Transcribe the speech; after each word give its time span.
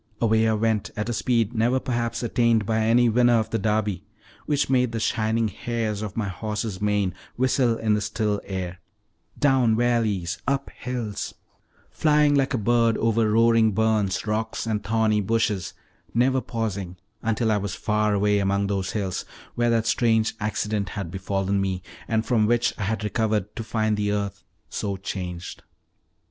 Away 0.19 0.47
I 0.49 0.53
went 0.53 0.89
at 0.97 1.09
a 1.09 1.13
speed 1.13 1.53
never 1.53 1.79
perhaps 1.79 2.23
attained 2.23 2.65
by 2.65 2.79
any 2.79 3.07
winner 3.07 3.37
of 3.37 3.51
the 3.51 3.59
Derby, 3.59 4.03
which 4.47 4.67
made 4.67 4.93
the 4.93 4.99
shining 4.99 5.47
hairs 5.47 6.01
of 6.01 6.17
my 6.17 6.27
horse's 6.27 6.81
mane 6.81 7.13
whistle 7.37 7.77
in 7.77 7.93
the 7.93 8.01
still 8.01 8.41
air; 8.43 8.79
down 9.37 9.75
valleys, 9.77 10.39
up 10.47 10.71
hills, 10.71 11.35
flying 11.91 12.33
like 12.33 12.55
a 12.55 12.57
bird 12.57 12.97
over 12.97 13.29
roaring 13.31 13.73
burns, 13.73 14.25
rocks, 14.25 14.65
and 14.65 14.83
thorny 14.83 15.21
bushes, 15.21 15.75
never 16.15 16.41
pausing 16.41 16.97
until 17.21 17.51
I 17.51 17.57
was 17.57 17.75
far 17.75 18.15
away 18.15 18.39
among 18.39 18.65
those 18.65 18.93
hills 18.93 19.23
where 19.53 19.69
that 19.69 19.85
strange 19.85 20.33
accident 20.39 20.89
had 20.89 21.11
befallen 21.11 21.61
me, 21.61 21.83
and 22.07 22.25
from 22.25 22.47
which 22.47 22.73
I 22.79 22.85
had 22.85 23.03
recovered 23.03 23.55
to 23.55 23.63
find 23.63 23.97
the 23.97 24.11
earth 24.13 24.43
so 24.67 24.97
changed. 24.97 25.61